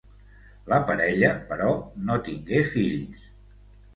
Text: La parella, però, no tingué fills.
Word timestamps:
La 0.71 0.79
parella, 0.87 1.29
però, 1.51 1.69
no 2.07 2.17
tingué 2.29 2.61
fills. 2.73 3.29